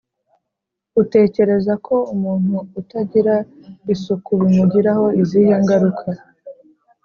[1.01, 3.35] Utekereza ko umuntu utagira
[3.93, 6.09] isuku bimugiraho izihe ngaruka?